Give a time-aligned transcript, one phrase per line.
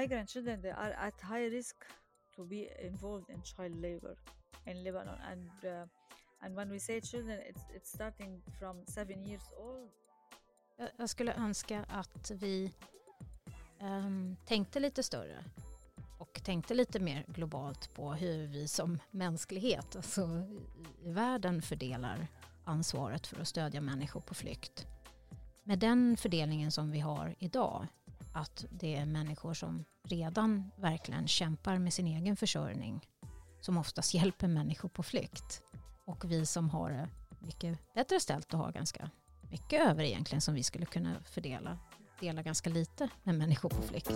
[0.00, 1.76] migrant children they are at high risk
[2.36, 4.16] to be involved in child labor
[4.66, 5.86] in Lebanon and uh,
[6.42, 9.90] and when we say children it's it's starting from seven years old
[10.96, 12.72] Jag skulle önska att vi
[13.80, 15.44] um, tänkte lite större
[16.18, 20.46] och tänkte lite mer globalt på hur vi som mänsklighet, alltså
[21.04, 22.26] i världen fördelar
[22.64, 24.86] ansvaret för att stödja människor på flykt.
[25.64, 27.86] Med den fördelningen som vi har idag,
[28.36, 33.06] att det är människor som redan verkligen kämpar med sin egen försörjning,
[33.60, 35.62] som oftast hjälper människor på flykt.
[36.04, 39.10] Och vi som har det mycket bättre ställt och har ganska
[39.50, 41.78] mycket över egentligen som vi skulle kunna fördela,
[42.20, 44.10] dela ganska lite med människor på flykt.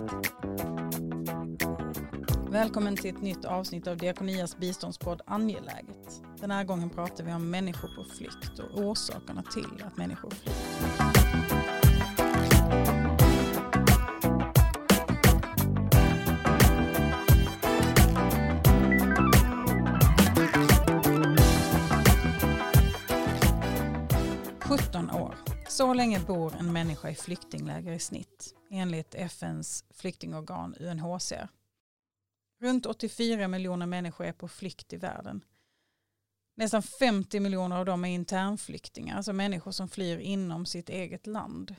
[2.51, 6.21] Välkommen till ett nytt avsnitt av Diakonias biståndspodd Angeläget.
[6.39, 11.80] Den här gången pratar vi om människor på flykt och orsakerna till att människor flyr.
[24.77, 25.35] 17 år.
[25.69, 31.47] Så länge bor en människa i flyktingläger i snitt, enligt FNs flyktingorgan UNHCR.
[32.61, 35.43] Runt 84 miljoner människor är på flykt i världen.
[36.55, 41.75] Nästan 50 miljoner av dem är internflyktingar, alltså människor som flyr inom sitt eget land.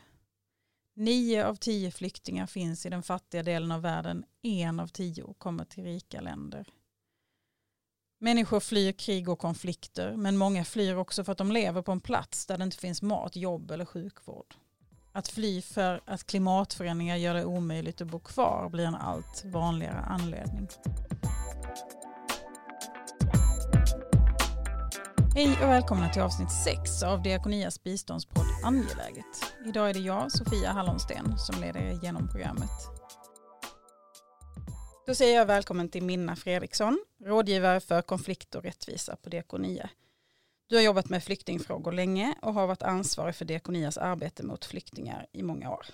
[0.95, 5.65] Nio av tio flyktingar finns i den fattiga delen av världen, en av tio kommer
[5.65, 6.69] till rika länder.
[8.23, 12.01] Människor flyr krig och konflikter, men många flyr också för att de lever på en
[12.01, 14.55] plats där det inte finns mat, jobb eller sjukvård.
[15.13, 19.99] Att fly för att klimatförändringar gör det omöjligt att bo kvar blir en allt vanligare
[19.99, 20.69] anledning.
[25.35, 29.55] Hej och välkomna till avsnitt 6 av Diakonias biståndspodd Angeläget.
[29.67, 33.02] Idag är det jag, Sofia Hallonsten, som leder er genom programmet.
[35.13, 39.91] Då säger jag välkommen till Minna Fredriksson, rådgivare för konflikt och rättvisa på Diakonia.
[40.67, 45.27] Du har jobbat med flyktingfrågor länge och har varit ansvarig för Diakonias arbete mot flyktingar
[45.33, 45.87] i många år.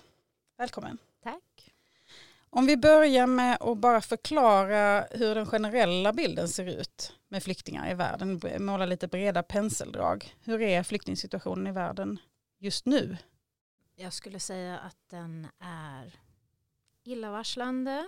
[0.57, 0.97] Välkommen.
[1.23, 1.73] Tack.
[2.49, 7.91] Om vi börjar med att bara förklara hur den generella bilden ser ut med flyktingar
[7.91, 10.35] i världen, måla lite breda penseldrag.
[10.43, 12.19] Hur är flyktingsituationen i världen
[12.59, 13.17] just nu?
[13.95, 16.19] Jag skulle säga att den är
[17.03, 18.05] illavarslande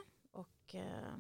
[0.71, 1.15] och eh,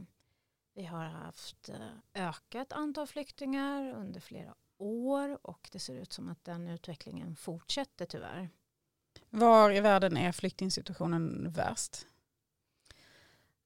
[0.73, 6.29] vi har haft eh, ökat antal flyktingar under flera år och det ser ut som
[6.29, 8.49] att den utvecklingen fortsätter tyvärr.
[9.29, 12.07] Var i världen är flyktingsituationen värst?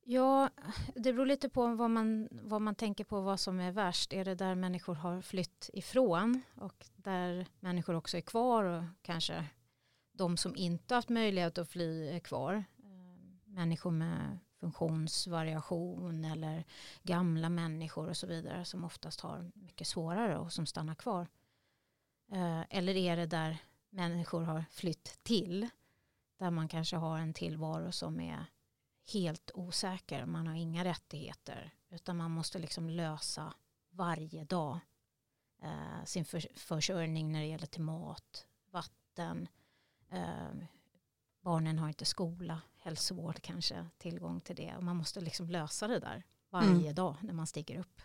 [0.04, 0.50] Ja,
[0.96, 4.14] det beror lite på vad man, vad man tänker på vad som är värst.
[4.14, 9.46] Är det där människor har flytt ifrån och där människor också är kvar och kanske
[10.12, 12.54] de som inte haft möjlighet att fly är kvar.
[12.84, 16.64] Eh, människor med funktionsvariation eller
[17.04, 21.28] gamla människor och så vidare som oftast har mycket svårare och som stannar kvar.
[22.32, 23.58] Eh, eller är det där
[23.90, 25.70] människor har flytt till
[26.38, 28.46] där man kanske har en tillvaro som är
[29.14, 30.26] helt osäker.
[30.26, 33.54] Man har inga rättigheter utan man måste liksom lösa
[33.90, 34.80] varje dag
[35.62, 39.48] eh, sin försörjning när det gäller till mat, vatten,
[40.10, 40.48] eh,
[41.46, 44.74] barnen har inte skola, hälsovård kanske, tillgång till det.
[44.78, 46.96] Och man måste liksom lösa det där varje mm.
[46.96, 48.02] dag när man stiger upp.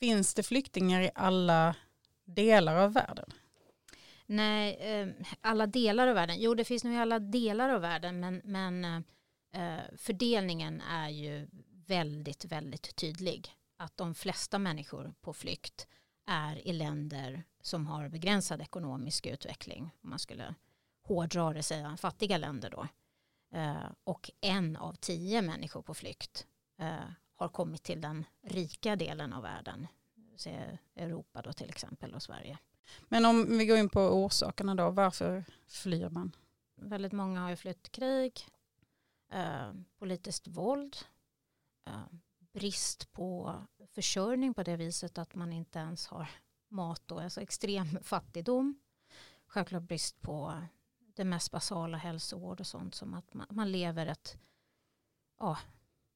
[0.00, 1.76] Finns det flyktingar i alla
[2.24, 3.32] delar av världen?
[4.26, 5.08] Nej, eh,
[5.40, 6.36] alla delar av världen.
[6.38, 8.84] Jo, det finns nog i alla delar av världen, men, men
[9.52, 11.48] eh, fördelningen är ju
[11.86, 13.56] väldigt, väldigt tydlig.
[13.76, 15.86] Att de flesta människor på flykt
[16.26, 19.90] är i länder som har begränsad ekonomisk utveckling.
[20.02, 20.54] Om man skulle
[21.10, 22.88] hårdra det säga fattiga länder då.
[23.58, 26.46] Eh, och en av tio människor på flykt
[26.78, 29.86] eh, har kommit till den rika delen av världen.
[30.96, 32.58] Europa då till exempel och Sverige.
[33.08, 36.36] Men om vi går in på orsakerna då, varför flyr man?
[36.74, 38.46] Väldigt många har ju flytt krig,
[39.32, 40.96] eh, politiskt våld,
[42.52, 46.28] brist på försörjning på det viset att man inte ens har
[46.68, 48.80] mat då, alltså extrem fattigdom.
[49.46, 50.62] Självklart brist på
[51.20, 54.38] det mest basala hälsovård och sånt som att man, man lever ett,
[55.38, 55.58] ja,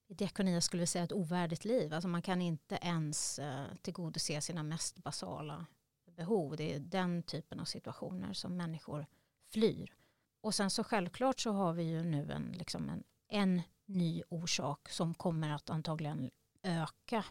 [0.09, 1.95] i diakonia skulle vi säga ett ovärdigt liv.
[1.95, 5.67] Alltså man kan inte ens eh, tillgodose sina mest basala
[6.07, 6.57] behov.
[6.57, 9.07] Det är den typen av situationer som människor
[9.53, 9.95] flyr.
[10.41, 14.89] Och sen så självklart så har vi ju nu en, liksom en, en ny orsak
[14.89, 16.31] som kommer att antagligen
[16.63, 17.25] öka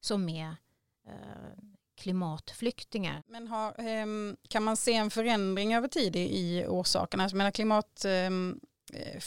[0.00, 0.56] som är
[1.04, 3.22] eh, klimatflyktingar.
[3.26, 7.22] Men har, ehm, kan man se en förändring över tid i orsakerna?
[7.22, 8.60] Jag menar klimat, ehm,
[8.92, 9.20] eh,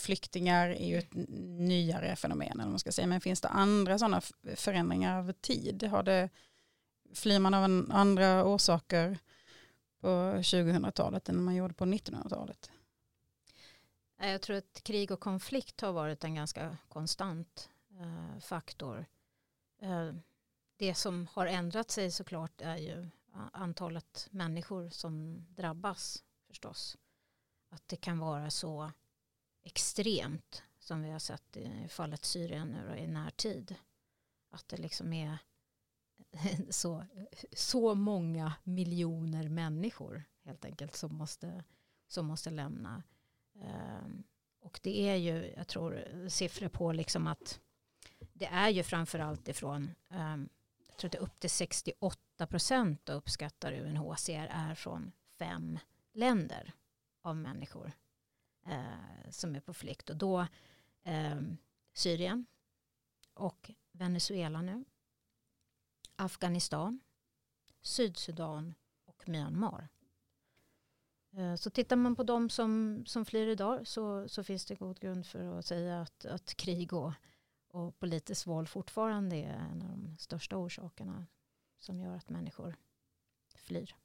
[0.76, 1.14] är ju ett
[1.60, 3.08] nyare fenomen, eller man ska säga.
[3.08, 4.22] men finns det andra sådana
[4.56, 5.84] förändringar över tid?
[5.84, 6.30] Har det,
[7.14, 9.18] flyr man av en, andra orsaker
[10.02, 10.08] på
[10.42, 12.72] 2000-talet än man gjorde på 1900-talet?
[14.18, 17.70] Jag tror att krig och konflikt har varit en ganska konstant
[18.00, 19.06] eh, faktor.
[20.78, 23.10] Det som har ändrat sig såklart är ju
[23.52, 26.98] antalet människor som drabbas förstås.
[27.70, 28.92] Att det kan vara så
[29.64, 33.76] extremt som vi har sett i fallet Syrien nu då, i närtid.
[34.50, 35.38] Att det liksom är
[36.70, 37.06] så,
[37.54, 41.64] så många miljoner människor helt enkelt som måste,
[42.08, 43.04] som måste lämna.
[43.54, 44.24] Um,
[44.60, 47.60] och det är ju, jag tror, siffror på liksom att
[48.34, 50.50] det är ju framförallt ifrån, um,
[50.96, 55.80] jag tror att det är upp till 68 procent uppskattar UNHCR är från fem
[56.14, 56.74] länder
[57.22, 57.92] av människor
[58.66, 60.10] eh, som är på flykt.
[60.10, 60.48] Och då
[61.04, 61.42] eh,
[61.94, 62.46] Syrien
[63.34, 64.86] och Venezuela nu.
[66.16, 67.00] Afghanistan,
[67.82, 68.74] Sydsudan
[69.06, 69.88] och Myanmar.
[71.38, 75.00] Eh, så tittar man på de som, som flyr idag så, så finns det god
[75.00, 77.14] grund för att säga att, att krig och,
[77.76, 81.26] och politiskt våld fortfarande är en av de största orsakerna
[81.80, 82.76] som gör att människor
[83.56, 83.96] flyr.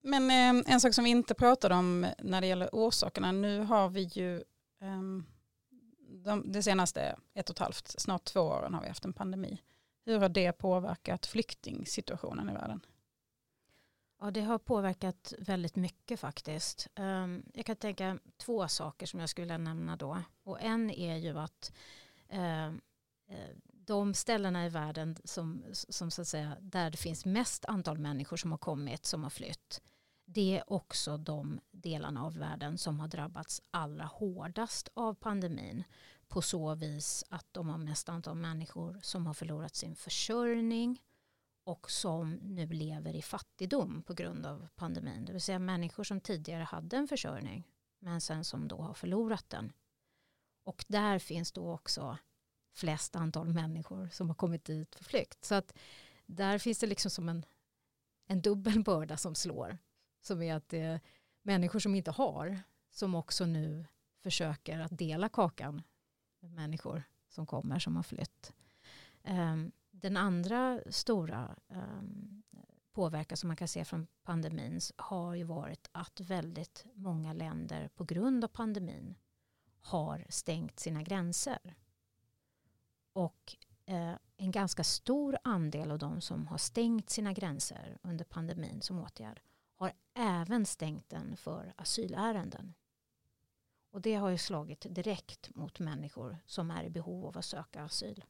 [0.00, 3.88] Men eh, en sak som vi inte pratade om när det gäller orsakerna, nu har
[3.88, 4.36] vi ju
[4.80, 5.02] eh,
[5.98, 9.62] de, det senaste ett och ett halvt, snart två åren har vi haft en pandemi.
[10.04, 12.80] Hur har det påverkat flyktingsituationen i världen?
[14.20, 16.88] Ja, det har påverkat väldigt mycket faktiskt.
[16.96, 20.22] Um, jag kan tänka två saker som jag skulle nämna då.
[20.42, 21.72] Och en är ju att
[22.32, 22.72] uh,
[23.28, 27.98] Eh, de ställena i världen som, som så att säga, där det finns mest antal
[27.98, 29.80] människor som har kommit, som har flytt,
[30.24, 35.84] det är också de delarna av världen som har drabbats allra hårdast av pandemin
[36.28, 41.02] på så vis att de har mest antal människor som har förlorat sin försörjning
[41.64, 45.24] och som nu lever i fattigdom på grund av pandemin.
[45.24, 47.68] Det vill säga människor som tidigare hade en försörjning
[47.98, 49.72] men sen som då har förlorat den.
[50.64, 52.18] Och där finns då också
[52.76, 55.44] flest antal människor som har kommit dit för flykt.
[55.44, 55.78] Så att
[56.26, 57.44] där finns det liksom som en,
[58.26, 59.78] en dubbel börda som slår.
[60.22, 61.00] Som är att det är
[61.42, 63.86] människor som inte har som också nu
[64.22, 65.82] försöker att dela kakan
[66.40, 68.52] med människor som kommer som har flytt.
[69.24, 72.42] Um, den andra stora um,
[72.92, 78.04] påverkan som man kan se från pandemin har ju varit att väldigt många länder på
[78.04, 79.14] grund av pandemin
[79.80, 81.74] har stängt sina gränser.
[83.16, 88.82] Och eh, en ganska stor andel av de som har stängt sina gränser under pandemin
[88.82, 89.40] som åtgärd
[89.76, 92.74] har även stängt den för asylärenden.
[93.90, 97.82] Och det har ju slagit direkt mot människor som är i behov av att söka
[97.82, 98.24] asyl.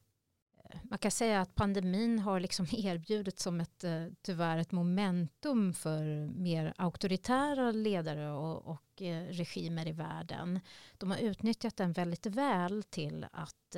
[0.64, 5.74] Eh, man kan säga att pandemin har liksom erbjudit som ett, eh, tyvärr ett momentum
[5.74, 10.60] för mer auktoritära ledare och, och eh, regimer i världen.
[10.98, 13.76] De har utnyttjat den väldigt väl till att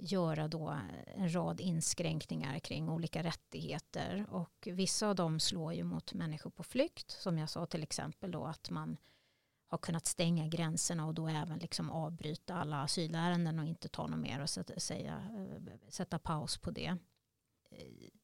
[0.00, 6.14] göra då en rad inskränkningar kring olika rättigheter och vissa av dem slår ju mot
[6.14, 8.96] människor på flykt som jag sa till exempel då att man
[9.66, 14.20] har kunnat stänga gränserna och då även liksom avbryta alla asylärenden och inte ta något
[14.20, 16.96] mer och sätta, säga, eh, sätta paus på det.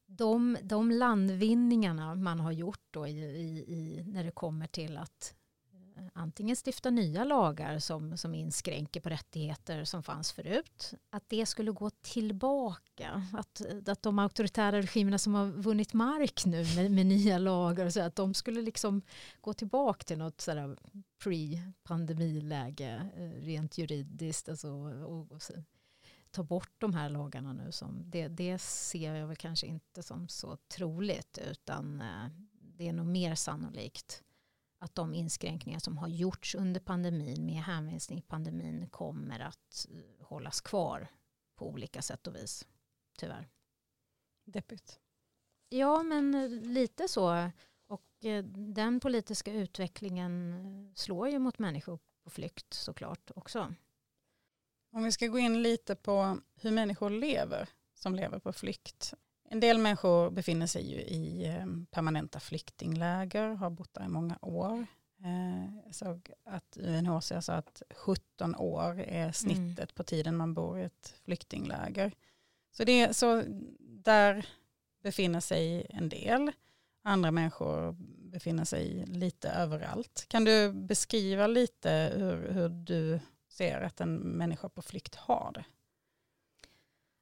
[0.05, 5.36] De, de landvinningarna man har gjort då i, i, i, när det kommer till att
[6.13, 11.71] antingen stifta nya lagar som, som inskränker på rättigheter som fanns förut, att det skulle
[11.71, 13.23] gå tillbaka.
[13.33, 18.01] Att, att de auktoritära regimerna som har vunnit mark nu med, med nya lagar, så,
[18.01, 19.01] att de skulle liksom
[19.41, 20.47] gå tillbaka till något
[21.23, 24.49] pre-pandemiläge eh, rent juridiskt.
[24.49, 25.41] Alltså, och, och
[26.31, 27.71] ta bort de här lagarna nu.
[27.71, 32.27] Som, det, det ser jag väl kanske inte som så troligt utan eh,
[32.77, 34.23] det är nog mer sannolikt
[34.79, 40.25] att de inskränkningar som har gjorts under pandemin med hänvisning till pandemin kommer att eh,
[40.25, 41.07] hållas kvar
[41.55, 42.67] på olika sätt och vis.
[43.17, 43.47] Tyvärr.
[44.45, 44.99] Deppigt.
[45.69, 47.51] Ja, men eh, lite så.
[47.87, 53.73] Och eh, den politiska utvecklingen slår ju mot människor på flykt såklart också.
[54.91, 59.13] Om vi ska gå in lite på hur människor lever som lever på flykt.
[59.49, 64.37] En del människor befinner sig ju i ehm, permanenta flyktingläger, har bott där i många
[64.41, 64.85] år.
[65.23, 69.95] Eh, jag såg att UNHCR sa att 17 år är snittet mm.
[69.95, 72.11] på tiden man bor i ett flyktingläger.
[72.71, 73.43] Så, det, så
[73.79, 74.49] där
[75.03, 76.51] befinner sig en del.
[77.03, 77.95] Andra människor
[78.31, 80.25] befinner sig lite överallt.
[80.27, 85.65] Kan du beskriva lite hur, hur du ser att en människa på flykt har det.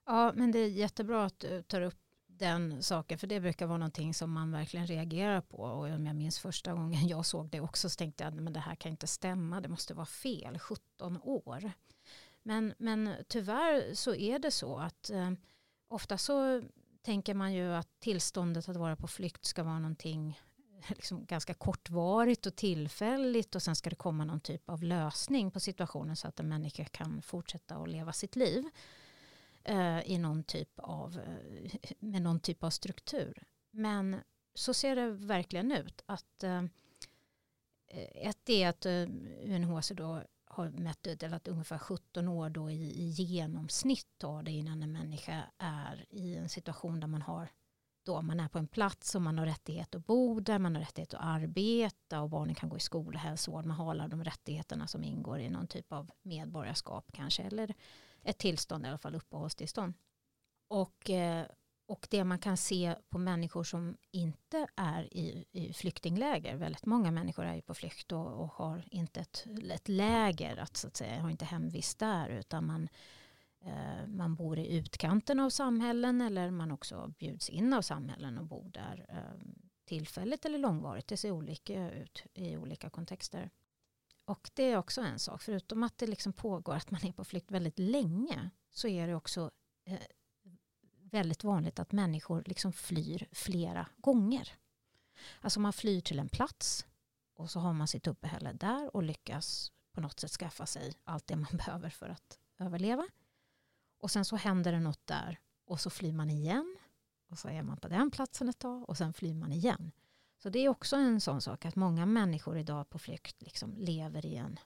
[0.06, 2.05] Ja, men det är jättebra att du tar upp
[2.38, 5.58] den saken, för det brukar vara någonting som man verkligen reagerar på.
[5.58, 8.60] Och om jag minns första gången jag såg det också så tänkte jag att det
[8.60, 11.72] här kan inte stämma, det måste vara fel, 17 år.
[12.44, 15.32] Men, men tyvärr så är det så att eh,
[15.88, 16.62] ofta så
[17.02, 20.40] tänker man ju att tillståndet att vara på flykt ska vara någonting
[20.80, 25.52] eh, liksom ganska kortvarigt och tillfälligt och sen ska det komma någon typ av lösning
[25.52, 28.70] på situationen så att en människa kan fortsätta att leva sitt liv
[29.66, 33.44] eh, i någon typ av, eh, med någon typ av struktur.
[33.72, 34.22] Men
[34.54, 36.04] så ser det verkligen ut.
[36.06, 36.64] Att, eh,
[38.14, 39.08] ett är att eh,
[39.44, 44.52] UNHCR då har mätt ut att ungefär 17 år då i, i genomsnitt tar det
[44.52, 47.50] innan en människa är i en situation där man har
[48.06, 50.82] då man är på en plats och man har rättighet att bo där, man har
[50.82, 54.88] rättighet att arbeta och barnen kan gå i skola, hälsovård, man har alla de rättigheterna
[54.88, 57.74] som ingår i någon typ av medborgarskap kanske, eller
[58.26, 59.94] ett tillstånd, i alla fall uppehållstillstånd.
[60.68, 61.46] Och, eh,
[61.88, 67.12] och det man kan se på människor som inte är i, i flyktingläger, väldigt många
[67.12, 70.98] människor är ju på flykt och, och har inte ett, ett läger, att, så att
[70.98, 72.90] säga, har inte hemvist där, utan man
[73.66, 78.46] Eh, man bor i utkanten av samhällen eller man också bjuds in av samhällen och
[78.46, 79.48] bor där eh,
[79.86, 81.08] tillfälligt eller långvarigt.
[81.08, 83.50] Det ser olika ut i olika kontexter.
[84.26, 87.24] Och det är också en sak, förutom att det liksom pågår att man är på
[87.24, 89.52] flykt väldigt länge så är det också
[89.86, 90.00] eh,
[91.12, 94.54] väldigt vanligt att människor liksom flyr flera gånger.
[95.42, 96.86] Alltså man flyr till en plats
[97.36, 101.28] och så har man sitt uppehälle där och lyckas på något sätt skaffa sig allt
[101.28, 103.08] det man behöver för att överleva.
[104.00, 106.78] Och sen så händer det något där och så flyr man igen.
[107.30, 109.92] Och så är man på den platsen ett tag och sen flyr man igen.
[110.46, 114.26] Så det är också en sån sak att många människor idag på flykt liksom lever
[114.26, 114.60] i en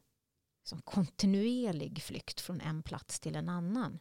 [0.61, 3.99] liksom kontinuerlig flykt från en plats till en annan.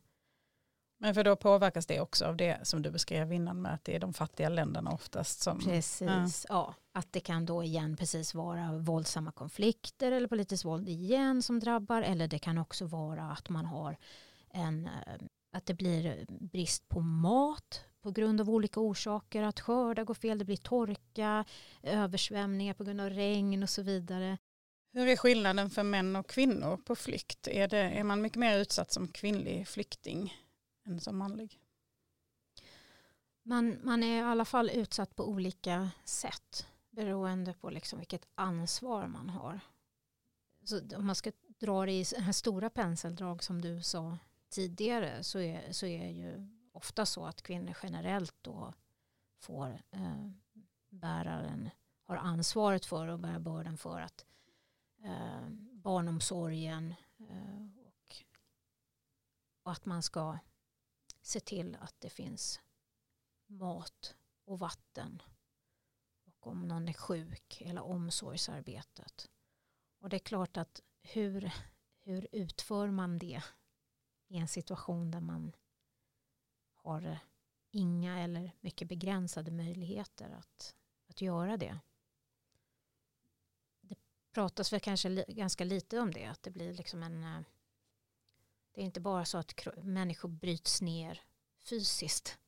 [1.00, 3.96] Men för då påverkas det också av det som du beskrev innan med att det
[3.96, 5.58] är de fattiga länderna oftast som...
[5.58, 6.54] Precis, ja.
[6.54, 6.74] ja.
[6.92, 12.02] Att det kan då igen precis vara våldsamma konflikter eller politiskt våld igen som drabbar.
[12.02, 13.96] Eller det kan också vara att man har
[14.50, 15.14] en, eh,
[15.52, 20.38] att det blir brist på mat på grund av olika orsaker, att skördar går fel,
[20.38, 21.44] det blir torka,
[21.82, 24.38] översvämningar på grund av regn och så vidare.
[24.92, 27.48] Hur är skillnaden för män och kvinnor på flykt?
[27.48, 30.34] Är, det, är man mycket mer utsatt som kvinnlig flykting
[30.86, 31.60] än som manlig?
[33.42, 39.06] Man, man är i alla fall utsatt på olika sätt beroende på liksom vilket ansvar
[39.06, 39.60] man har.
[40.64, 45.72] Så om man ska dra det i stora penseldrag som du sa tidigare så är,
[45.72, 48.74] så är ju ofta så att kvinnor generellt då
[49.38, 50.30] får eh,
[50.88, 51.70] bäraren,
[52.02, 54.26] har ansvaret för och bära bördan för att
[55.04, 58.16] eh, barnomsorgen eh, och,
[59.62, 60.38] och att man ska
[61.22, 62.60] se till att det finns
[63.46, 65.22] mat och vatten
[66.24, 69.30] och om någon är sjuk eller omsorgsarbetet.
[70.00, 71.52] Och det är klart att hur,
[71.98, 73.42] hur utför man det
[74.28, 75.52] i en situation där man
[76.88, 77.18] har
[77.70, 80.74] inga eller mycket begränsade möjligheter att,
[81.08, 81.78] att göra det.
[83.80, 83.96] Det
[84.32, 87.40] pratas väl kanske li, ganska lite om det, att det blir liksom en eh,
[88.72, 91.22] det är inte bara så att människor bryts ner
[91.56, 92.38] fysiskt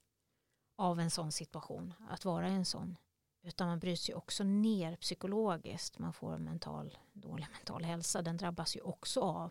[0.77, 2.97] av en sån situation, att vara i en sån.
[3.43, 5.99] Utan man bryts ju också ner psykologiskt.
[5.99, 8.23] Man får mental, dålig mental hälsa.
[8.23, 9.51] Den drabbas ju också av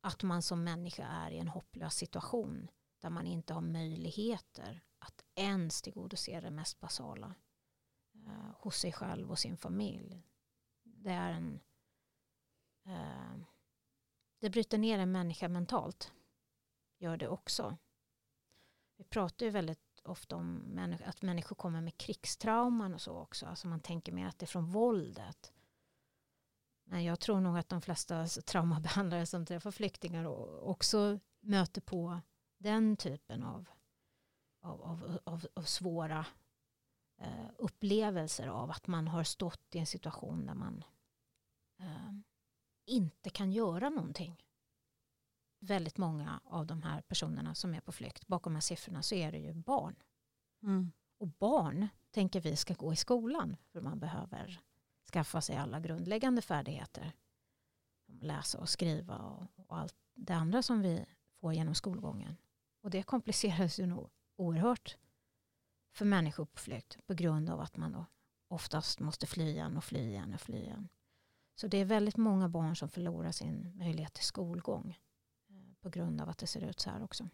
[0.00, 5.24] att man som människa är i en hopplös situation där man inte har möjligheter att
[5.34, 7.34] ens tillgodose det mest basala
[8.14, 10.22] eh, hos sig själv och sin familj.
[10.82, 11.60] Det är en
[12.86, 13.46] eh,
[14.40, 16.12] det bryter ner en människa mentalt.
[16.98, 17.76] Gör det också.
[18.96, 23.46] Vi pratar ju väldigt ofta om att människor kommer med krigstrauman och så också.
[23.46, 25.52] Alltså man tänker mer att det är från våldet.
[26.84, 30.26] Men jag tror nog att de flesta traumabehandlare som träffar flyktingar
[30.64, 32.20] också möter på
[32.60, 33.68] den typen av,
[34.60, 36.26] av, av, av, av svåra
[37.18, 40.84] eh, upplevelser av att man har stått i en situation där man
[41.78, 42.12] eh,
[42.86, 44.44] inte kan göra någonting.
[45.58, 49.14] Väldigt många av de här personerna som är på flykt, bakom de här siffrorna så
[49.14, 49.96] är det ju barn.
[50.62, 50.92] Mm.
[51.18, 54.60] Och barn tänker vi ska gå i skolan för man behöver
[55.12, 57.12] skaffa sig alla grundläggande färdigheter.
[58.06, 61.06] Läsa och skriva och, och allt det andra som vi
[61.40, 62.36] får genom skolgången.
[62.82, 64.96] Och det kompliceras ju nog oerhört
[65.92, 68.06] för människor på flykt på grund av att man då
[68.48, 70.88] oftast måste fly igen och fly igen och fly igen.
[71.54, 74.98] Så det är väldigt många barn som förlorar sin möjlighet till skolgång
[75.48, 77.28] eh, på grund av att det ser ut så här också.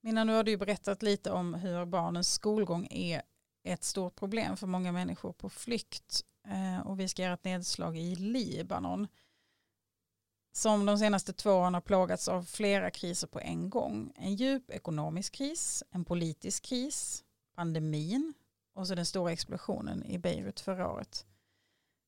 [0.00, 3.22] Minna, nu har du berättat lite om hur barnens skolgång är
[3.62, 6.24] ett stort problem för många människor på flykt.
[6.48, 9.06] Eh, och vi ska göra ett nedslag i Libanon
[10.58, 14.12] som de senaste två åren har plågats av flera kriser på en gång.
[14.16, 17.24] En djup ekonomisk kris, en politisk kris,
[17.56, 18.34] pandemin
[18.74, 21.26] och så den stora explosionen i Beirut förra året.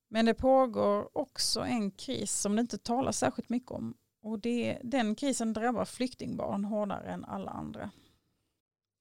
[0.09, 4.79] Men det pågår också en kris som det inte talas särskilt mycket om och det,
[4.83, 7.91] den krisen drabbar flyktingbarn hårdare än alla andra.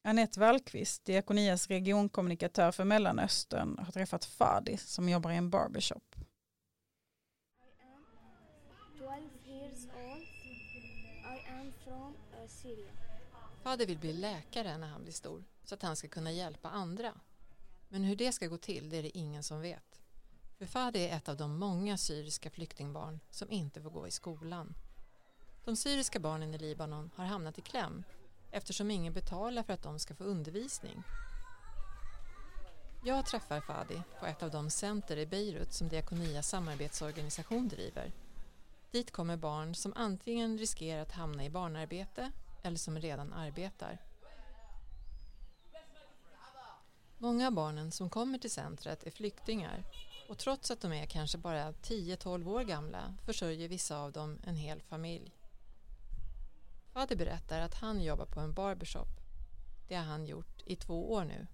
[0.05, 6.17] Anette Wallqvist, Diakonias regionkommunikatör för Mellanöstern, har träffat Fadi som jobbar i en barbershop.
[11.91, 12.49] Eh,
[13.63, 17.13] Fadi vill bli läkare när han blir stor så att han ska kunna hjälpa andra.
[17.89, 20.01] Men hur det ska gå till det är det ingen som vet.
[20.59, 24.75] För Fadi är ett av de många syriska flyktingbarn som inte får gå i skolan.
[25.65, 28.05] De syriska barnen i Libanon har hamnat i kläm
[28.51, 31.03] eftersom ingen betalar för att de ska få undervisning.
[33.05, 38.13] Jag träffar Fadi på ett av de center i Beirut som Diakonia samarbetsorganisation driver.
[38.91, 42.33] Dit kommer barn som antingen riskerar att hamna i barnarbete
[42.63, 43.99] eller som redan arbetar.
[47.19, 49.85] Många av barnen som kommer till centret är flyktingar
[50.29, 54.57] och trots att de är kanske bara 10-12 år gamla försörjer vissa av dem en
[54.57, 55.37] hel familj.
[56.93, 59.09] Fadi berättar att han jobbar på en barbershop.
[59.89, 61.47] Det har han gjort i två år nu.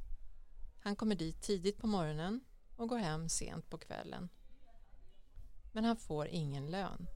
[0.80, 2.40] Han kommer dit tidigt på morgonen
[2.76, 4.28] och går hem sent på kvällen.
[5.72, 7.06] Men han får ingen lön.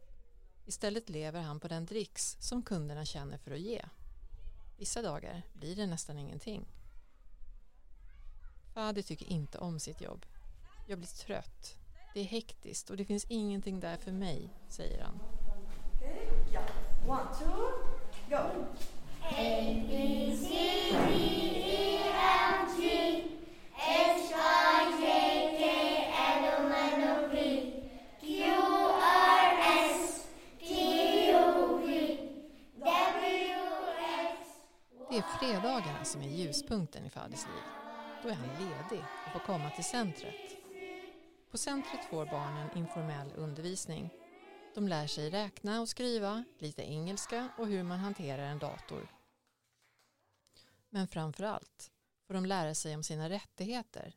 [0.70, 3.84] Istället lever han på den dricks som kunderna känner för att ge.
[4.78, 6.64] Vissa dagar blir det nästan ingenting.
[8.74, 10.26] Fadi tycker inte om sitt jobb.
[10.88, 11.76] Jag blir trött.
[12.14, 15.20] Det är hektiskt och det finns ingenting där för mig, säger han.
[15.96, 16.52] Okay.
[16.52, 16.64] Yeah.
[17.08, 17.54] One, two,
[18.28, 18.66] go.
[19.22, 20.48] A, B, C,
[20.92, 21.39] D,
[35.50, 37.62] fredagarna som är ljuspunkten i Fadis liv.
[38.22, 40.56] Då är han ledig och får komma till centret.
[41.50, 44.10] På centret får barnen informell undervisning.
[44.74, 49.08] De lär sig räkna och skriva, lite engelska och hur man hanterar en dator.
[50.90, 51.90] Men framför allt
[52.26, 54.14] får de lära sig om sina rättigheter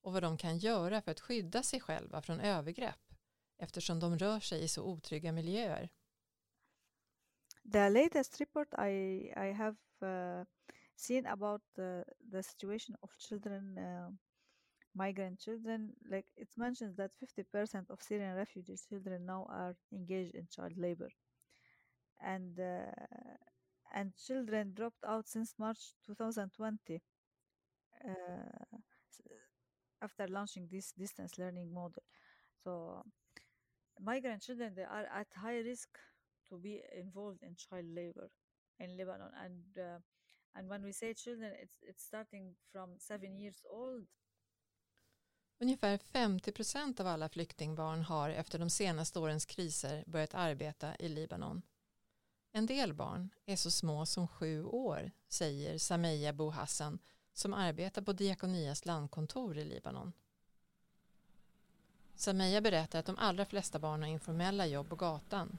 [0.00, 3.14] och vad de kan göra för att skydda sig själva från övergrepp
[3.58, 5.88] eftersom de rör sig i så otrygga miljöer.
[7.72, 9.76] The latest report I, I have
[10.96, 14.10] seen about the, the situation of children uh,
[14.94, 20.46] migrant children like it mentions that 50% of syrian refugee children now are engaged in
[20.50, 21.10] child labor.
[22.24, 22.92] And uh,
[23.94, 27.00] and children dropped out since march 2020
[28.04, 28.76] uh,
[30.02, 32.02] after launching this distance learning model.
[32.64, 33.04] So
[34.00, 35.88] migrant children they are at high risk
[36.48, 38.28] to be involved in child labor
[38.84, 40.00] in lebanon and uh,
[40.54, 44.06] and when we say children it's it's starting from seven years old
[45.62, 51.08] Ungefär 50 procent av alla flyktingbarn har efter de senaste årens kriser börjat arbeta i
[51.08, 51.62] Libanon.
[52.52, 56.98] En del barn är så små som sju år, säger Sameya Bouhassan
[57.32, 60.12] som arbetar på Diakonias landkontor i Libanon.
[62.14, 65.58] Sameya berättar att de allra flesta barn har informella jobb på gatan.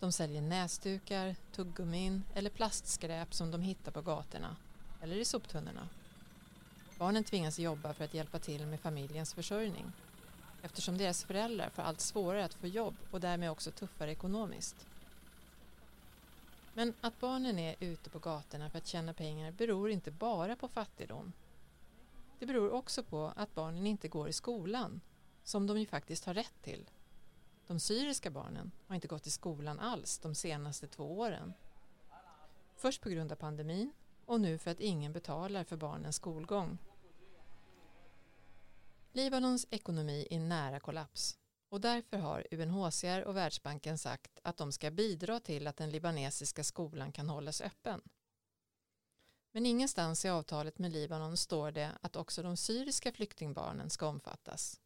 [0.00, 4.56] De säljer näsdukar, tuggummin eller plastskräp som de hittar på gatorna
[5.02, 5.88] eller i soptunnorna.
[6.98, 9.92] Barnen tvingas jobba för att hjälpa till med familjens försörjning
[10.62, 14.86] eftersom deras föräldrar får allt svårare att få jobb och därmed också tuffare ekonomiskt.
[16.74, 20.68] Men att barnen är ute på gatorna för att tjäna pengar beror inte bara på
[20.68, 21.32] fattigdom.
[22.38, 25.00] Det beror också på att barnen inte går i skolan,
[25.44, 26.84] som de ju faktiskt har rätt till.
[27.68, 31.52] De syriska barnen har inte gått i skolan alls de senaste två åren.
[32.76, 33.92] Först på grund av pandemin
[34.24, 36.78] och nu för att ingen betalar för barnens skolgång.
[39.12, 44.90] Libanons ekonomi är nära kollaps och därför har UNHCR och Världsbanken sagt att de ska
[44.90, 48.02] bidra till att den libanesiska skolan kan hållas öppen.
[49.52, 54.80] Men ingenstans i avtalet med Libanon står det att också de syriska flyktingbarnen ska omfattas.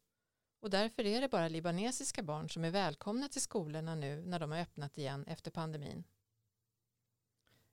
[0.63, 4.51] Och därför är det bara libanesiska barn som är välkomna till skolorna nu när de
[4.51, 6.03] har öppnat igen efter pandemin.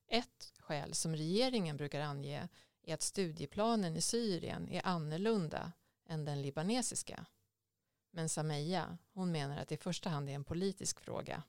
[0.06, 2.48] Ett skäl som regeringen brukar ange
[2.82, 5.72] är att studieplanen i Syrien är annorlunda
[6.06, 7.26] än den libanesiska.
[8.10, 11.42] Men Sameja, hon menar att det i första hand är en politisk fråga.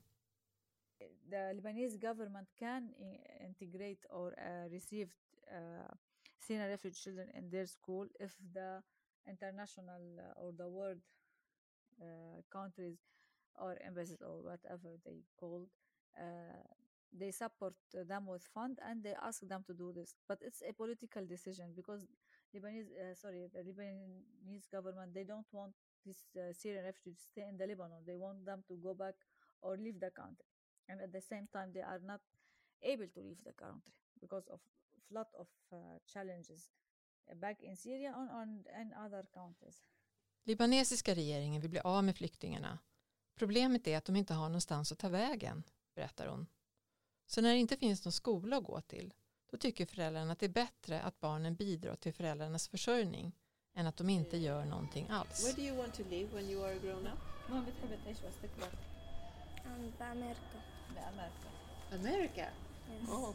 [1.30, 2.93] the Lebanese government can
[3.45, 5.10] integrate or uh, receive
[5.51, 5.95] uh,
[6.39, 8.84] Syrian refugee children in their school if the
[9.27, 11.01] international uh, or the world
[12.51, 12.97] countries
[13.60, 15.67] or embassies or whatever they called
[16.17, 16.62] uh,
[17.17, 20.15] they support uh, them with fund and they ask them to do this.
[20.27, 22.08] But it's a political decision because
[22.56, 25.73] lebanese uh, sorry the lebanese government they don't want
[26.06, 28.01] these uh, syrian refugees to stay in the lebanon.
[28.08, 29.15] They want them to go back
[29.62, 30.45] or leave the country.
[30.89, 32.21] And at the same time they are not
[32.84, 34.60] able to leave the country because of
[35.10, 36.69] flood of uh, challenges
[37.30, 39.82] uh, back in Syria and, and, and other countries.
[40.44, 42.79] Libanesiska regeringen vill bli av med flyktingarna.
[43.35, 45.62] Problemet är att de inte har någonstans att ta vägen,
[45.94, 46.46] berättar hon.
[47.26, 49.14] Så när det inte finns någon skola att gå till,
[49.50, 53.33] då tycker föräldrarna att det är bättre att barnen bidrar till föräldrarnas försörjning
[53.74, 55.55] än att de inte gör någonting Where alls.
[55.57, 57.18] do you want to live when you are grown up?
[57.48, 58.74] المهم بتحب تعيش باستقرار
[59.64, 60.61] عم بأمريكا
[60.94, 61.50] بأمريكا.
[61.92, 62.48] America?
[63.00, 63.09] Yes.
[63.09, 63.35] Oh.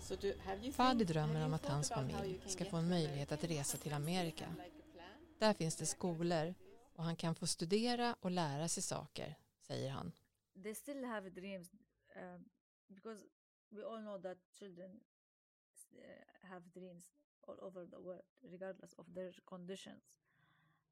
[0.00, 2.12] so do, have you Fadi think- drömmer have om you att thought hans about how
[2.18, 3.34] familj you can ska get få en to möjlighet America?
[3.46, 4.44] att resa till Amerika.
[5.41, 6.53] där finns det skolor
[6.95, 10.11] och han kan få studera och lära sig saker, säger han.
[10.63, 11.71] They still have dreams
[12.15, 12.45] um,
[12.87, 13.25] because
[13.69, 14.99] we all know that children
[15.73, 17.11] s- uh, have dreams
[17.47, 20.03] all over the world, regardless of their conditions.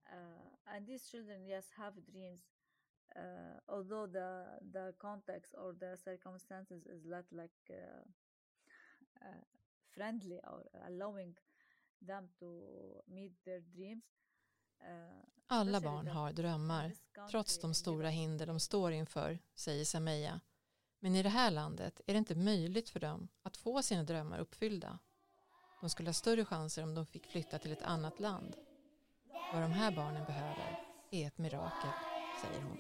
[0.06, 2.42] Uh, and these children, yes, have dreams.
[3.16, 8.04] Uh, although the the context or the circumstances is not like uh,
[9.22, 9.44] uh,
[9.90, 11.36] friendly or allowing
[12.08, 12.48] them to
[13.08, 14.04] meet their dreams.
[14.82, 16.94] Uh, Alla barn har drömmar,
[17.32, 20.40] trots de stora hinder de står inför, säger Sameya.
[21.00, 24.40] Men i det här landet är det inte möjligt för dem att få sina drömmar
[24.40, 25.00] uppfyllda.
[25.82, 28.56] De skulle ha större chanser om de fick flytta till ett annat land.
[29.54, 30.80] Vad de här barnen behöver
[31.12, 31.90] är ett mirakel,
[32.42, 32.78] säger hon.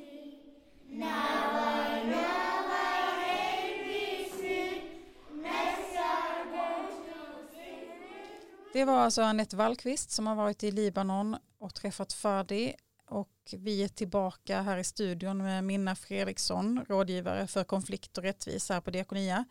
[8.74, 13.84] Det var alltså Anette Wallqvist som har varit i Libanon och träffat Fadi och vi
[13.84, 18.92] är tillbaka här i studion med Minna Fredriksson, rådgivare för konflikt och rättvisa här på
[18.92, 19.46] Diakonia.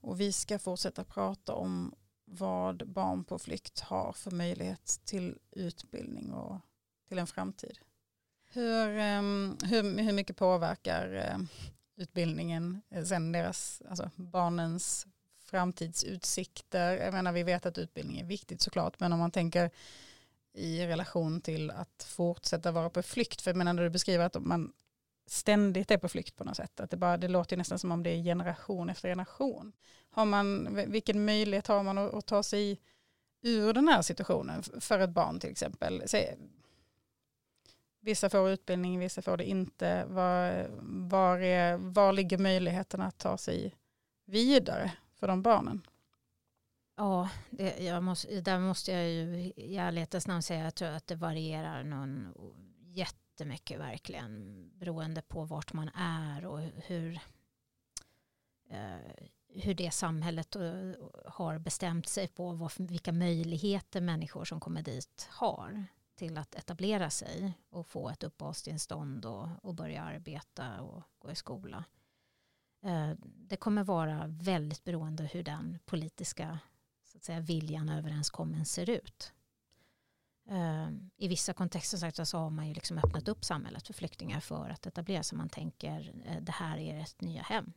[0.00, 6.32] Och vi ska fortsätta prata om vad barn på flykt har för möjlighet till utbildning
[6.32, 6.60] och
[7.08, 7.78] till en framtid.
[8.52, 11.38] Hur, ehm, hur, hur mycket påverkar eh,
[11.96, 15.06] utbildningen eh, sen deras, alltså barnens
[15.44, 16.96] framtidsutsikter.
[16.96, 19.70] Jag menar vi vet att utbildning är viktigt såklart men om man tänker
[20.54, 23.40] i relation till att fortsätta vara på flykt.
[23.40, 24.72] För jag menar när du beskriver att man
[25.26, 26.80] ständigt är på flykt på något sätt.
[26.80, 29.72] Att det, bara, det låter ju nästan som om det är generation efter generation.
[30.10, 32.80] Har man, vilken möjlighet har man att, att ta sig
[33.42, 36.02] ur den här situationen för ett barn till exempel?
[36.06, 36.36] Säg,
[38.00, 40.04] vissa får utbildning, vissa får det inte.
[40.08, 40.66] Var,
[41.08, 43.74] var, är, var ligger möjligheten att ta sig
[44.24, 45.86] vidare för de barnen?
[46.96, 50.88] Ja, det, jag måste, där måste jag ju i ärlighetens namn säga att jag tror
[50.88, 52.34] att det varierar någon
[52.80, 57.20] jättemycket verkligen beroende på vart man är och hur,
[58.70, 60.54] eh, hur det samhället
[61.26, 67.10] har bestämt sig på vad, vilka möjligheter människor som kommer dit har till att etablera
[67.10, 71.84] sig och få ett uppehållstillstånd och, och börja arbeta och gå i skola.
[72.84, 76.58] Eh, det kommer vara väldigt beroende hur den politiska
[77.14, 79.32] så att säga, viljan överenskommen ser ut.
[80.48, 84.40] Eh, I vissa kontexter sagt, så har man ju liksom öppnat upp samhället för flyktingar
[84.40, 85.38] för att etablera sig.
[85.38, 87.72] Man tänker eh, det här är ett nya hem.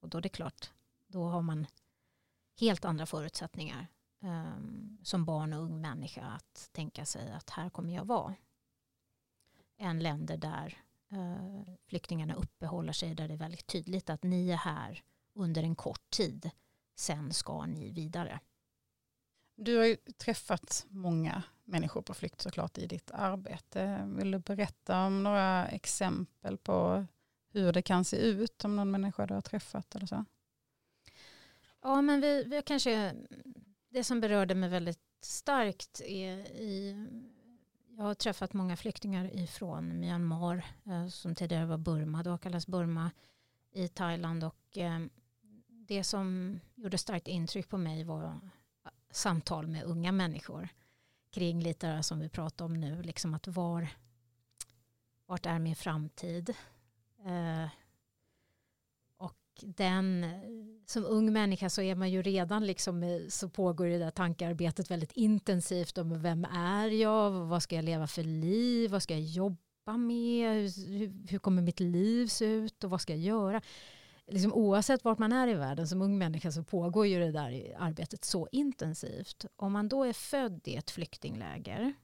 [0.00, 0.70] Och då är det klart,
[1.06, 1.66] då har man
[2.60, 3.86] helt andra förutsättningar
[4.22, 8.34] ehm, som barn och ung människa att tänka sig att här kommer jag vara.
[9.78, 10.78] Än länder där
[11.10, 15.76] eh, flyktingarna uppehåller sig där det är väldigt tydligt att ni är här under en
[15.76, 16.50] kort tid.
[16.94, 18.40] Sen ska ni vidare.
[19.56, 24.12] Du har ju träffat många människor på flykt såklart i ditt arbete.
[24.16, 27.06] Vill du berätta om några exempel på
[27.50, 30.24] hur det kan se ut om någon människa du har träffat eller så?
[31.82, 33.14] Ja, men vi, vi har kanske,
[33.88, 37.06] det som berörde mig väldigt starkt är i,
[37.96, 43.10] jag har träffat många flyktingar ifrån Myanmar, eh, som tidigare var Burma, då kallas Burma,
[43.72, 45.00] i Thailand och eh,
[45.68, 48.40] det som gjorde starkt intryck på mig var
[49.14, 50.68] samtal med unga människor
[51.30, 53.88] kring lite det som vi pratar om nu, liksom att var,
[55.26, 56.54] vart är min framtid?
[57.26, 57.68] Eh,
[59.16, 60.26] och den
[60.86, 64.90] som ung människa så är man ju redan liksom, eh, så pågår det där tankearbetet
[64.90, 69.22] väldigt intensivt om vem är jag, vad ska jag leva för liv, vad ska jag
[69.22, 73.62] jobba med, hur, hur kommer mitt liv se ut och vad ska jag göra?
[74.26, 77.74] Liksom, oavsett vart man är i världen som ung människa så pågår ju det där
[77.78, 79.44] arbetet så intensivt.
[79.56, 81.94] Om man då är född i ett flyktingläger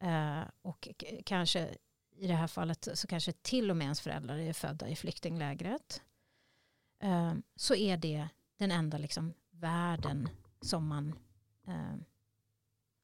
[0.00, 0.88] eh, och
[1.24, 1.76] kanske
[2.16, 6.02] i det här fallet så kanske till och med ens föräldrar är födda i flyktinglägret
[6.98, 10.28] eh, så är det den enda liksom, världen
[10.60, 11.18] som man
[11.66, 11.96] eh,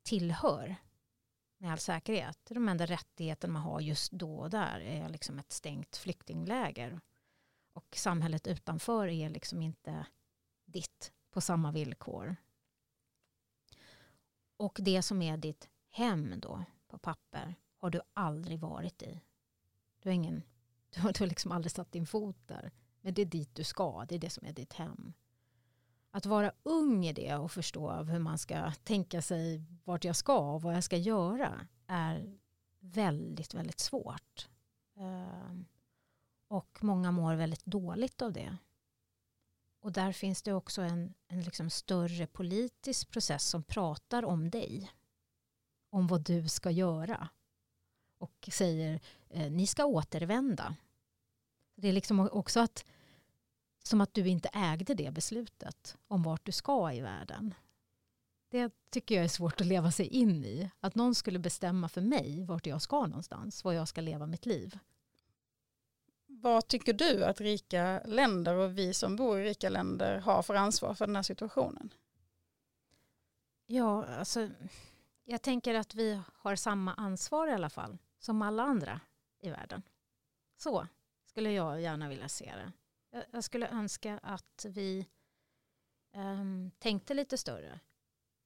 [0.03, 0.77] tillhör
[1.59, 2.39] med all säkerhet.
[2.49, 7.01] De enda rättigheterna man har just då och där är liksom ett stängt flyktingläger.
[7.73, 10.07] Och samhället utanför är liksom inte
[10.65, 12.37] ditt på samma villkor.
[14.57, 19.21] Och det som är ditt hem då på papper har du aldrig varit i.
[20.03, 20.43] Du har, ingen,
[20.91, 22.73] du har, du har liksom aldrig satt din fot där.
[23.01, 25.13] Men det är dit du ska, det är det som är ditt hem.
[26.11, 30.55] Att vara ung i det och förstå hur man ska tänka sig vart jag ska
[30.55, 32.39] och vad jag ska göra är
[32.81, 34.49] väldigt, väldigt svårt.
[34.97, 35.67] Ehm,
[36.53, 38.57] och många mår väldigt dåligt av det.
[39.81, 44.91] Och där finns det också en, en liksom större politisk process som pratar om dig.
[45.91, 47.29] Om vad du ska göra.
[48.19, 50.77] Och säger eh, ni ska återvända.
[51.75, 52.85] Det är liksom också att
[53.83, 57.55] som att du inte ägde det beslutet om vart du ska i världen.
[58.49, 60.71] Det tycker jag är svårt att leva sig in i.
[60.81, 64.47] Att någon skulle bestämma för mig vart jag ska någonstans, var jag ska leva mitt
[64.47, 64.79] liv.
[66.43, 70.55] Vad tycker du att rika länder och vi som bor i rika länder har för
[70.55, 71.95] ansvar för den här situationen?
[73.67, 74.49] Ja, alltså,
[75.25, 79.01] jag tänker att vi har samma ansvar i alla fall som alla andra
[79.41, 79.83] i världen.
[80.57, 80.87] Så
[81.25, 82.73] skulle jag gärna vilja se det.
[83.31, 85.07] Jag, skulle önska att vi
[86.15, 87.81] um, tänkte lite större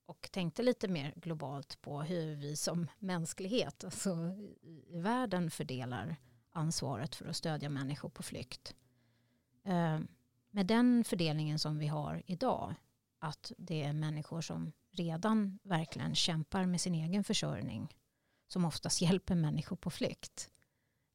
[0.07, 4.11] och tänkte lite mer globalt på hur vi som mänsklighet alltså
[4.61, 6.17] i, i världen fördelar
[6.57, 8.75] ansvaret för att stödja människor på flykt.
[9.65, 10.01] Eh,
[10.51, 12.75] med den fördelningen som vi har idag
[13.19, 17.97] att det är människor som redan verkligen kämpar med sin egen försörjning
[18.49, 20.51] som oftast hjälper människor på flykt.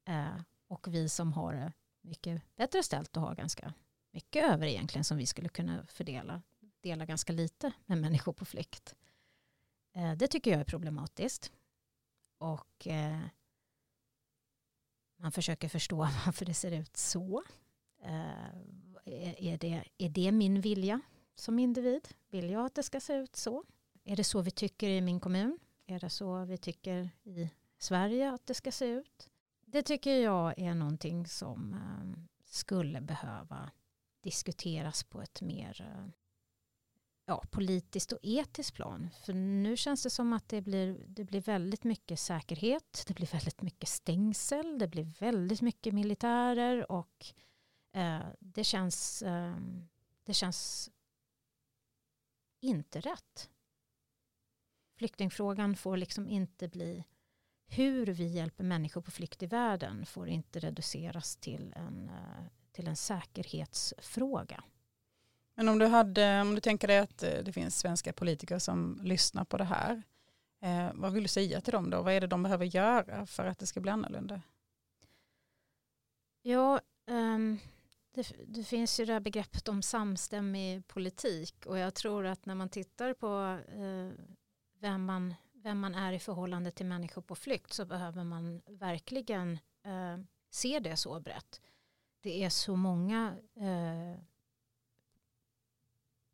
[0.04, 3.74] Eh, och vi som har det mycket bättre ställt och har ganska
[4.10, 6.42] mycket över egentligen som vi skulle kunna fördela,
[6.80, 8.94] dela ganska lite med människor på flykt.
[9.92, 11.52] Eh, det tycker jag är problematiskt.
[12.38, 13.20] Och eh,
[15.22, 17.42] man försöker förstå varför det ser ut så.
[18.02, 18.46] Eh,
[19.04, 21.00] är, det, är det min vilja
[21.34, 22.08] som individ?
[22.30, 23.64] Vill jag att det ska se ut så?
[24.04, 25.58] Är det så vi tycker i min kommun?
[25.86, 29.28] Är det så vi tycker i Sverige att det ska se ut?
[29.66, 33.70] Det tycker jag är någonting som eh, skulle behöva
[34.20, 36.08] diskuteras på ett mer eh,
[37.24, 39.10] ja, politiskt och etiskt plan.
[39.24, 43.32] För nu känns det som att det blir, det blir väldigt mycket säkerhet, det blir
[43.32, 47.26] väldigt mycket stängsel, det blir väldigt mycket militärer och
[47.92, 49.56] eh, det känns, eh,
[50.24, 50.90] det känns
[52.60, 53.50] inte rätt.
[54.96, 57.04] Flyktingfrågan får liksom inte bli
[57.66, 62.88] hur vi hjälper människor på flykt i världen får inte reduceras till en, eh, till
[62.88, 64.64] en säkerhetsfråga.
[65.62, 69.00] Men om du, hade, om du tänker dig att eh, det finns svenska politiker som
[69.02, 70.02] lyssnar på det här,
[70.62, 72.02] eh, vad vill du säga till dem då?
[72.02, 74.40] Vad är det de behöver göra för att det ska bli annorlunda?
[76.42, 77.58] Ja, um,
[78.14, 82.54] det, det finns ju det här begreppet om samstämmig politik och jag tror att när
[82.54, 84.24] man tittar på eh,
[84.80, 89.58] vem, man, vem man är i förhållande till människor på flykt så behöver man verkligen
[89.84, 90.18] eh,
[90.50, 91.60] se det så brett.
[92.20, 94.31] Det är så många eh,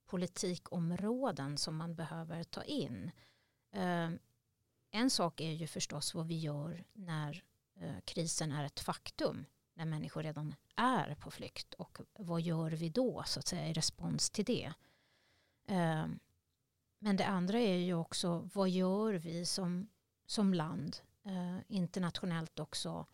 [0.08, 3.10] politikområden som man behöver ta in.
[3.72, 4.18] Ehm,
[4.90, 7.44] en sak är ju förstås vad vi gör när
[7.80, 12.88] eh, krisen är ett faktum när människor redan är på flykt och vad gör vi
[12.88, 14.72] då så att säga i respons till det.
[15.66, 16.18] Ehm,
[16.98, 19.88] men det andra är ju också vad gör vi som,
[20.26, 23.06] som land eh, internationellt också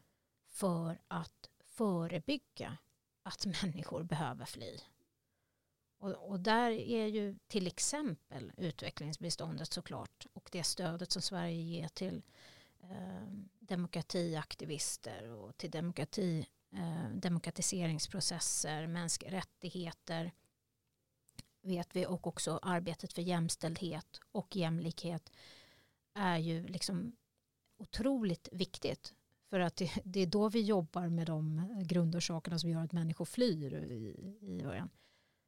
[0.49, 2.79] för att förebygga
[3.23, 4.79] att människor behöver fly.
[6.05, 11.89] Och, och där är ju till exempel utvecklingsbiståndet såklart och det stödet som Sverige ger
[11.89, 12.23] till
[12.83, 20.33] eh, demokratiaktivister och till demokrati, eh, demokratiseringsprocesser, mänskliga rättigheter
[21.63, 25.33] vet vi och också arbetet för jämställdhet och jämlikhet
[26.15, 27.17] är ju liksom
[27.77, 29.15] otroligt viktigt.
[29.51, 33.25] För att det, det är då vi jobbar med de grundorsakerna som gör att människor
[33.25, 34.91] flyr i, i början.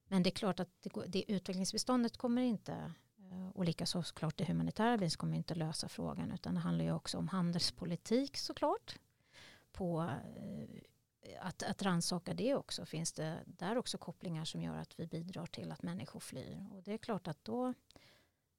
[0.09, 4.45] Men det är klart att det, det utvecklingsbiståndet kommer inte eh, och likaså såklart det
[4.45, 8.99] humanitära biståndet kommer inte lösa frågan utan det handlar ju också om handelspolitik såklart.
[9.73, 10.81] På eh,
[11.41, 12.87] att, att rannsaka det också.
[12.87, 16.67] Finns det där också kopplingar som gör att vi bidrar till att människor flyr?
[16.73, 17.75] Och det är klart att då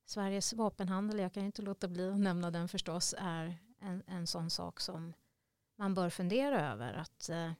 [0.05, 4.49] Sveriges vapenhandel, jag kan inte låta bli att nämna den förstås, är en, en sån
[4.49, 5.13] sak som
[5.75, 6.93] man bör fundera över.
[6.93, 7.51] Att eh,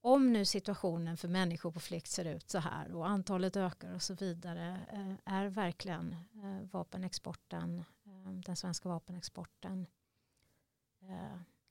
[0.00, 4.02] om nu situationen för människor på flykt ser ut så här och antalet ökar och
[4.02, 9.86] så vidare, eh, är verkligen eh, vapenexporten, eh, den svenska vapenexporten,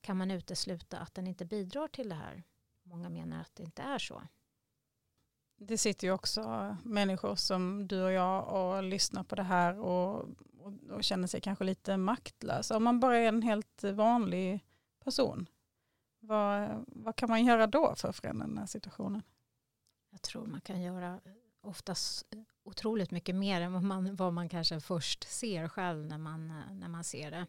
[0.01, 2.43] kan man utesluta att den inte bidrar till det här?
[2.83, 4.21] Många menar att det inte är så.
[5.57, 10.19] Det sitter ju också människor som du och jag och lyssnar på det här och,
[10.59, 12.77] och, och känner sig kanske lite maktlösa.
[12.77, 14.65] Om man bara är en helt vanlig
[15.03, 15.47] person,
[16.29, 19.23] vad, vad kan man göra då för att förändra den här situationen?
[20.09, 21.19] Jag tror man kan göra
[21.61, 22.25] oftast
[22.63, 26.87] otroligt mycket mer än vad man, vad man kanske först ser själv när man, när
[26.87, 27.45] man ser det.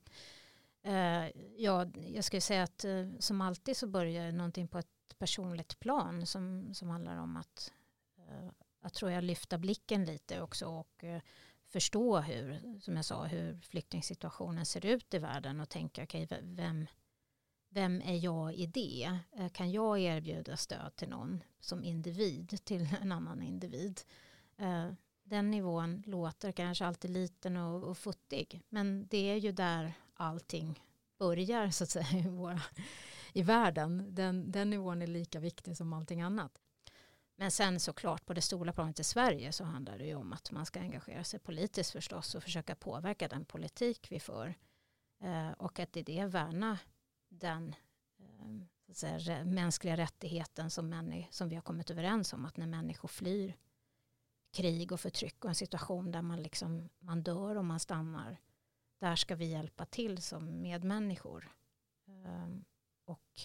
[0.82, 5.80] Eh, ja, jag skulle säga att eh, som alltid så börjar någonting på ett personligt
[5.80, 7.72] plan som, som handlar om att,
[8.18, 8.48] eh,
[8.80, 11.22] att tror jag lyfta blicken lite också och eh,
[11.66, 16.38] förstå hur, som jag sa, hur flyktingsituationen ser ut i världen och tänka okej, okay,
[16.42, 16.86] vem,
[17.70, 19.18] vem är jag i det?
[19.32, 24.00] Eh, kan jag erbjuda stöd till någon som individ till en annan individ?
[24.56, 29.92] Eh, den nivån låter kanske alltid liten och, och futtig men det är ju där
[30.14, 30.82] allting
[31.18, 32.62] börjar så att säga i, våra,
[33.32, 34.14] i världen.
[34.14, 36.58] Den, den nivån är lika viktig som allting annat.
[37.36, 40.50] Men sen såklart på det stora planet i Sverige så handlar det ju om att
[40.50, 44.54] man ska engagera sig politiskt förstås och försöka påverka den politik vi för.
[45.20, 46.78] Eh, och att i det värna
[47.30, 47.74] den
[48.18, 52.66] ehm, så att säga, mänskliga rättigheten som, som vi har kommit överens om att när
[52.66, 53.56] människor flyr
[54.52, 58.38] krig och förtryck och en situation där man, liksom, man dör och man stannar
[59.00, 61.52] där ska vi hjälpa till som medmänniskor.
[62.08, 62.64] Ehm,
[63.04, 63.40] och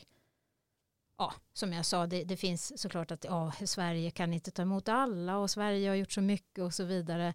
[1.17, 4.89] ja, som jag sa, det, det finns såklart att ja, Sverige kan inte ta emot
[4.89, 7.33] alla och Sverige har gjort så mycket och så vidare.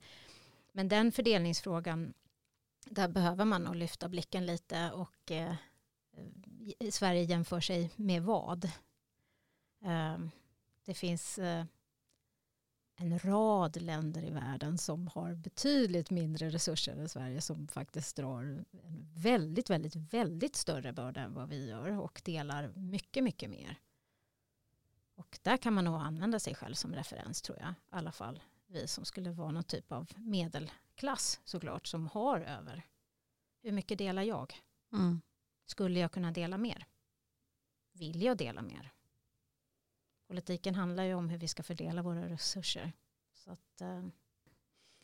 [0.73, 2.15] Men den fördelningsfrågan,
[2.87, 5.55] där behöver man nog lyfta blicken lite och eh,
[6.91, 8.71] Sverige jämför sig med vad?
[9.83, 10.31] Ehm,
[10.85, 11.65] det finns eh,
[12.97, 18.43] en rad länder i världen som har betydligt mindre resurser än Sverige som faktiskt drar
[18.43, 18.65] en
[19.15, 23.81] väldigt, väldigt, väldigt större börda än vad vi gör och delar mycket, mycket mer.
[25.15, 27.71] Och där kan man nog använda sig själv som referens tror jag.
[27.71, 32.83] I alla fall vi som skulle vara någon typ av medelklass såklart som har över.
[33.63, 34.55] Hur mycket delar jag?
[34.93, 35.21] Mm.
[35.71, 36.87] Skulle jag kunna dela mer?
[37.93, 38.93] Vill jag dela mer?
[40.29, 42.93] Politiken handlar ju om hur vi ska fördela våra resurser.
[43.35, 44.05] Så att, eh,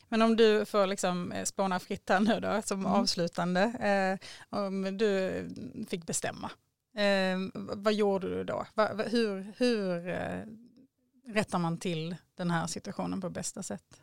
[0.09, 2.91] Men om du får liksom eh, spåna fritt här nu då som Mm.
[2.91, 4.27] avslutande, eh,
[4.59, 5.43] om du
[5.89, 6.51] fick bestämma,
[6.95, 8.65] eh, vad gjorde du då?
[8.73, 10.45] Va, va, hur hur eh,
[11.25, 14.01] rättar man till den här situationen på bästa sätt?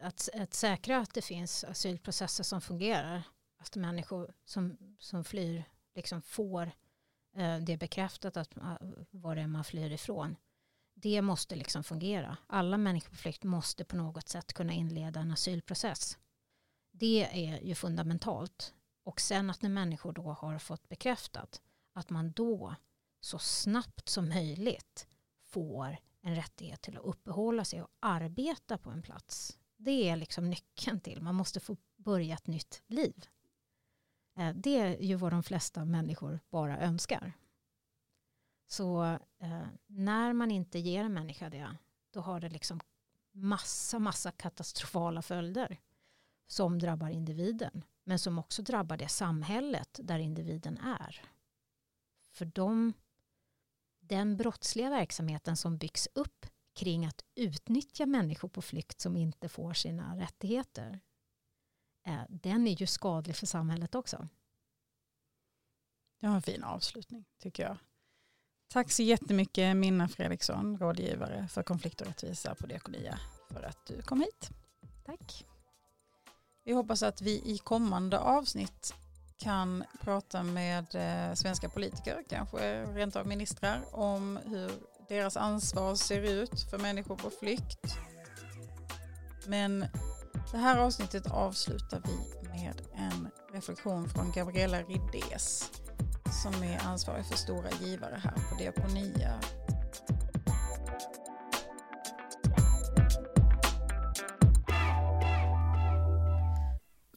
[0.00, 3.22] att, att säkra att det finns asylprocesser som fungerar.
[3.58, 5.64] Att människor som, som flyr
[5.96, 6.72] liksom får
[7.36, 8.78] eh, det bekräftat att ah,
[9.10, 10.36] vad det är man flyr ifrån.
[10.94, 12.36] Det måste liksom fungera.
[12.46, 16.18] Alla människor på flykt måste på något sätt kunna inleda en asylprocess.
[16.92, 18.74] Det är ju fundamentalt.
[19.04, 22.74] Och sen att när människor då har fått bekräftat att man då
[23.20, 25.08] så snabbt som möjligt
[25.44, 29.58] får en rättighet till att uppehålla sig och arbeta på en plats.
[29.76, 31.22] Det är liksom nyckeln till.
[31.22, 33.26] Man måste få börja ett nytt liv.
[34.36, 37.32] Eh, det är ju vad de flesta människor bara önskar.
[38.66, 39.04] Så
[39.38, 41.76] eh, när man inte ger en människa det,
[42.10, 42.80] då har det liksom
[43.32, 45.80] massa, massa katastrofala följder
[46.46, 51.22] som drabbar individen, men som också drabbar det samhället där individen är.
[52.32, 52.92] För de,
[54.00, 59.72] den brottsliga verksamheten som byggs upp kring att utnyttja människor på flykt som inte får
[59.72, 61.00] sina rättigheter,
[62.28, 64.28] den är ju skadlig för samhället också.
[66.20, 67.76] Det var en fin avslutning tycker jag.
[68.68, 73.18] Tack så jättemycket Minna Fredriksson, rådgivare för konflikt och rättvisa på Diakonia,
[73.50, 74.50] för att du kom hit.
[75.04, 75.44] Tack.
[76.64, 78.94] Vi hoppas att vi i kommande avsnitt
[79.36, 84.70] kan prata med eh, svenska politiker, kanske rent av ministrar, om hur
[85.08, 87.98] deras ansvar ser ut för människor på flykt.
[89.46, 89.86] Men
[90.52, 95.70] det här avsnittet avslutar vi med en reflektion från Gabriella Riddés
[96.42, 99.40] som är ansvarig för stora givare här på Diakonia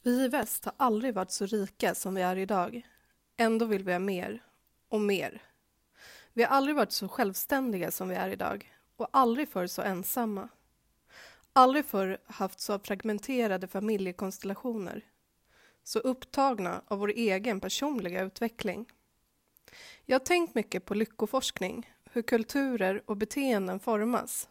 [0.04, 2.88] Vi i väst har aldrig varit så rika som vi är idag.
[3.38, 4.44] Ändå vill vi ha mer
[4.90, 5.42] och mer.
[6.34, 10.50] Vi har aldrig varit så självständiga som vi är idag och aldrig förr så ensamma.
[11.60, 15.02] Aldrig förr haft så fragmenterade familjekonstellationer.
[15.84, 18.86] Så upptagna av vår egen personliga utveckling.
[20.06, 24.50] Jag har tänkt mycket på lyckoforskning, hur kulturer och beteenden formas.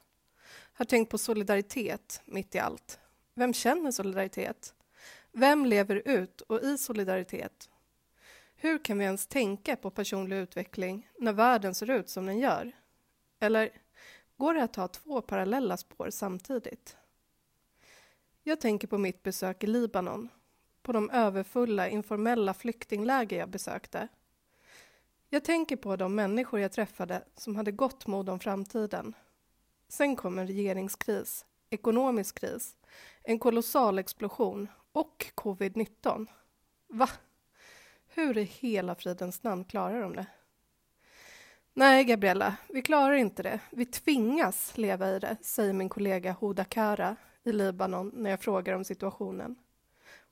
[0.72, 2.98] Har tänkt på solidaritet mitt i allt.
[3.34, 4.74] Vem känner solidaritet?
[5.32, 7.70] Vem lever ut och i solidaritet?
[8.56, 12.72] Hur kan vi ens tänka på personlig utveckling när världen ser ut som den gör?
[13.40, 13.70] Eller
[14.38, 16.96] går det att ha två parallella spår samtidigt?
[18.42, 20.28] Jag tänker på mitt besök i Libanon,
[20.82, 24.08] på de överfulla informella flyktingläger jag besökte.
[25.28, 29.14] Jag tänker på de människor jag träffade som hade gott mod om framtiden.
[29.88, 32.76] Sen kom en regeringskris, ekonomisk kris,
[33.22, 36.26] en kolossal explosion och covid-19.
[36.88, 37.08] Va?
[38.06, 40.26] Hur i hela fridens namn klarar de det?
[41.78, 43.60] Nej, Gabriella, vi klarar inte det.
[43.70, 48.74] Vi tvingas leva i det, säger min kollega Hoda Kara i Libanon när jag frågar
[48.74, 49.56] om situationen.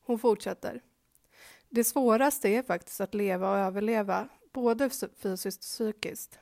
[0.07, 0.81] Hon fortsätter.
[1.69, 6.39] Det svåraste är faktiskt att leva och överleva, både fysiskt och psykiskt.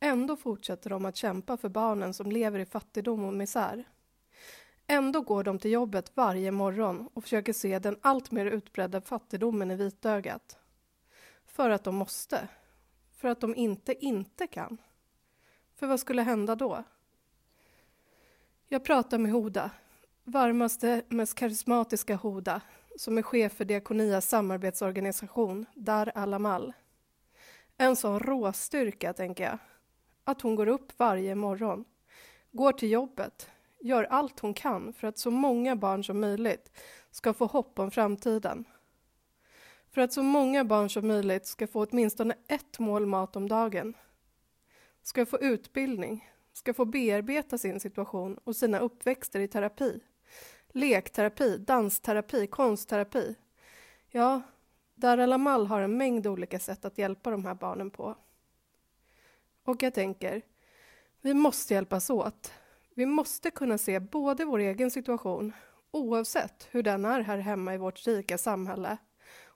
[0.00, 3.84] Ändå fortsätter de att kämpa för barnen som lever i fattigdom och misär.
[4.86, 9.76] Ändå går de till jobbet varje morgon och försöker se den alltmer utbredda fattigdomen i
[9.76, 10.58] vitögat.
[11.46, 12.48] För att de måste.
[13.20, 14.78] För att de inte inte kan.
[15.74, 16.84] För vad skulle hända då?
[18.68, 19.70] Jag pratar med Hoda,
[20.24, 22.60] varmaste, mest karismatiska Hoda,
[22.96, 26.72] som är chef för Diakonias samarbetsorganisation Dar Alamal.
[27.76, 29.58] En sån råstyrka, tänker jag.
[30.24, 31.84] Att hon går upp varje morgon,
[32.50, 33.50] går till jobbet,
[33.80, 36.70] gör allt hon kan för att så många barn som möjligt
[37.10, 38.64] ska få hopp om framtiden.
[39.90, 43.94] För att så många barn som möjligt ska få åtminstone ett mål mat om dagen.
[45.02, 50.00] Ska få utbildning, ska få bearbeta sin situation och sina uppväxter i terapi.
[50.68, 53.34] Lekterapi, dansterapi, konstterapi.
[54.08, 54.42] Ja,
[54.94, 58.16] Dar Alamal har en mängd olika sätt att hjälpa de här barnen på.
[59.64, 60.42] Och jag tänker,
[61.20, 62.52] vi måste hjälpas åt.
[62.94, 65.52] Vi måste kunna se både vår egen situation,
[65.90, 68.96] oavsett hur den är här hemma i vårt rika samhälle,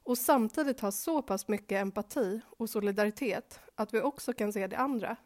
[0.04, 4.76] och samtidigt ha så pass mycket empati och solidaritet att vi också kan se det
[4.76, 5.16] andra.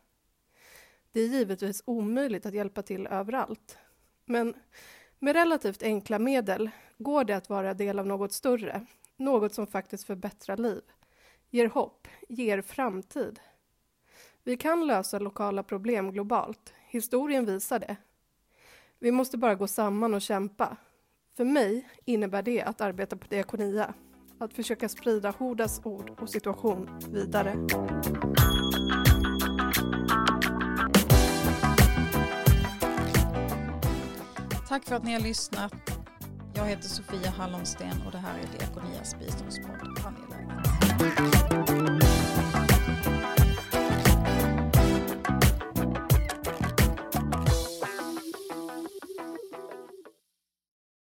[1.12, 3.79] Det är givetvis omöjligt att hjälpa till överallt,
[4.24, 4.55] men
[5.18, 10.05] med relativt enkla medel går det att vara del av något större, något som faktiskt
[10.05, 10.83] förbättrar liv,
[11.51, 13.41] ger hopp, ger framtid.
[14.43, 16.72] Vi kan lösa lokala problem globalt.
[16.87, 17.97] Historien visar det.
[18.99, 20.76] Vi måste bara gå samman och kämpa.
[21.37, 23.95] För mig innebär det att arbeta på Diakonia,
[24.39, 27.57] att försöka sprida Hodas ord och situation vidare.
[34.68, 35.72] Tack för att ni har lyssnat.
[36.55, 41.38] Jag heter Sofia Hallonsten och det här är Diakonias biståndspodd Angeläget.